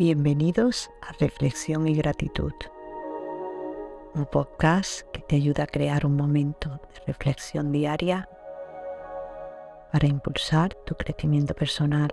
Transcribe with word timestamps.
Bienvenidos 0.00 0.90
a 1.02 1.12
Reflexión 1.20 1.86
y 1.86 1.94
Gratitud, 1.94 2.54
un 4.14 4.24
podcast 4.24 5.02
que 5.12 5.20
te 5.20 5.36
ayuda 5.36 5.64
a 5.64 5.66
crear 5.66 6.06
un 6.06 6.16
momento 6.16 6.70
de 6.70 7.00
reflexión 7.06 7.70
diaria 7.70 8.26
para 9.92 10.06
impulsar 10.06 10.72
tu 10.86 10.94
crecimiento 10.94 11.52
personal. 11.52 12.10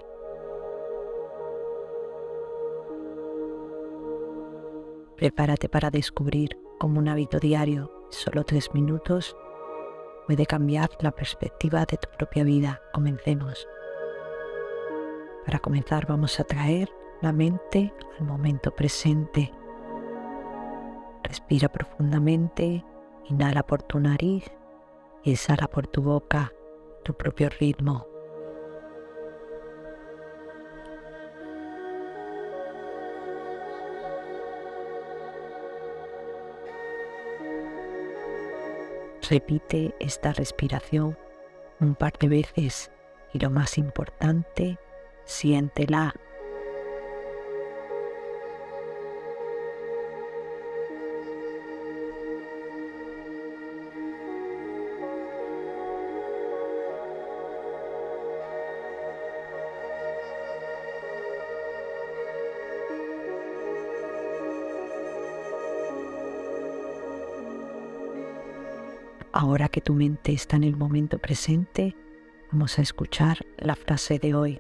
Prepárate 5.16 5.70
para 5.70 5.90
descubrir 5.90 6.60
cómo 6.80 7.00
un 7.00 7.08
hábito 7.08 7.40
diario, 7.40 7.90
solo 8.10 8.44
tres 8.44 8.74
minutos, 8.74 9.34
puede 10.28 10.46
cambiar 10.46 10.90
la 11.00 11.12
perspectiva 11.12 11.86
de 11.86 11.96
tu 11.96 12.10
propia 12.18 12.44
vida. 12.44 12.82
Comencemos. 12.92 13.66
Para 15.46 15.60
comenzar 15.60 16.06
vamos 16.06 16.38
a 16.42 16.44
traer 16.44 16.90
la 17.22 17.32
mente 17.32 17.94
al 18.20 18.26
momento 18.26 18.72
presente. 18.72 19.52
Respira 21.24 21.70
profundamente, 21.70 22.84
inhala 23.26 23.64
por 23.64 23.84
tu 23.84 24.00
nariz 24.00 24.46
y 25.24 25.32
exhala 25.32 25.68
por 25.68 25.88
tu 25.88 26.02
boca, 26.02 26.54
tu 27.04 27.14
propio 27.14 27.50
ritmo. 27.50 28.06
Repite 39.30 39.94
esta 40.00 40.32
respiración 40.32 41.18
un 41.82 41.96
par 41.96 42.14
de 42.18 42.30
veces 42.30 42.92
y 43.34 43.40
lo 43.40 43.50
más 43.50 43.78
importante, 43.78 44.80
siéntela. 45.26 46.14
Ahora 69.40 69.70
que 69.70 69.82
tu 69.82 69.94
mente 69.94 70.32
está 70.32 70.56
en 70.56 70.64
el 70.64 70.76
momento 70.76 71.20
presente, 71.20 71.96
vamos 72.52 72.80
a 72.80 72.82
escuchar 72.82 73.46
la 73.60 73.76
frase 73.76 74.18
de 74.18 74.34
hoy. 74.34 74.60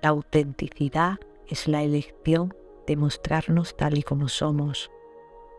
La 0.00 0.08
autenticidad 0.08 1.18
es 1.46 1.68
la 1.68 1.82
elección 1.82 2.54
de 2.86 2.96
mostrarnos 2.96 3.76
tal 3.76 3.98
y 3.98 4.02
como 4.02 4.28
somos, 4.28 4.90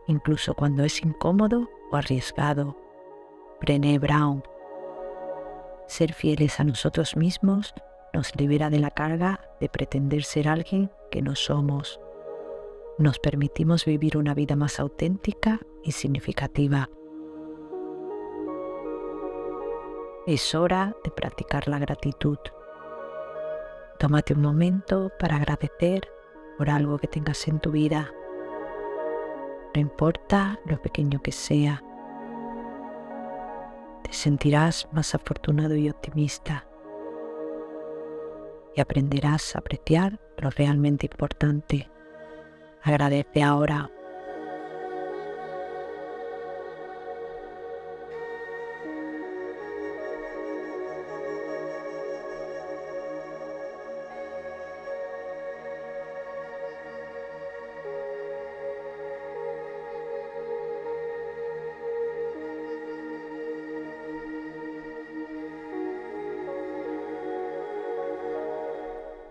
incluso 0.08 0.54
cuando 0.54 0.82
es 0.82 1.00
incómodo 1.04 1.70
o 1.92 1.96
arriesgado. 1.96 2.76
Brené 3.60 4.00
Brown. 4.00 4.42
Ser 5.86 6.12
fieles 6.12 6.58
a 6.58 6.64
nosotros 6.64 7.16
mismos 7.16 7.72
nos 8.12 8.34
libera 8.34 8.68
de 8.68 8.80
la 8.80 8.90
carga 8.90 9.42
de 9.60 9.68
pretender 9.68 10.24
ser 10.24 10.48
alguien 10.48 10.90
que 11.12 11.22
no 11.22 11.36
somos. 11.36 12.00
Nos 12.98 13.18
permitimos 13.18 13.86
vivir 13.86 14.18
una 14.18 14.34
vida 14.34 14.54
más 14.54 14.78
auténtica 14.78 15.60
y 15.82 15.92
significativa. 15.92 16.90
Es 20.26 20.54
hora 20.54 20.94
de 21.02 21.10
practicar 21.10 21.68
la 21.68 21.78
gratitud. 21.78 22.38
Tómate 23.98 24.34
un 24.34 24.42
momento 24.42 25.10
para 25.18 25.36
agradecer 25.36 26.06
por 26.58 26.68
algo 26.68 26.98
que 26.98 27.08
tengas 27.08 27.48
en 27.48 27.60
tu 27.60 27.70
vida. 27.70 28.12
No 29.74 29.80
importa 29.80 30.60
lo 30.66 30.80
pequeño 30.82 31.22
que 31.22 31.32
sea. 31.32 31.82
Te 34.04 34.12
sentirás 34.12 34.86
más 34.92 35.14
afortunado 35.14 35.74
y 35.76 35.88
optimista. 35.88 36.68
Y 38.76 38.80
aprenderás 38.82 39.56
a 39.56 39.60
apreciar 39.60 40.20
lo 40.36 40.50
realmente 40.50 41.06
importante. 41.06 41.91
Agradece 42.82 43.42
ahora 43.42 43.90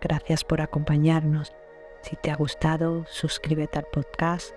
Gracias 0.02 0.44
por 0.44 0.62
acompañarnos. 0.62 1.54
Si 2.02 2.16
te 2.16 2.32
ha 2.32 2.36
gustado, 2.36 3.06
suscríbete 3.08 3.80
al 3.80 3.86
podcast, 3.86 4.56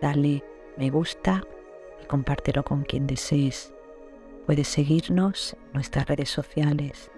dale 0.00 0.44
me 0.76 0.90
gusta 0.90 1.42
y 2.02 2.06
compártelo 2.06 2.64
con 2.64 2.82
quien 2.82 3.06
desees. 3.06 3.72
Puedes 4.46 4.68
seguirnos 4.68 5.54
en 5.54 5.72
nuestras 5.74 6.06
redes 6.06 6.30
sociales. 6.30 7.10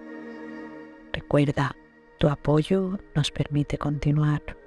Recuerda, 1.13 1.75
tu 2.17 2.27
apoyo 2.27 2.99
nos 3.13 3.31
permite 3.31 3.77
continuar. 3.77 4.64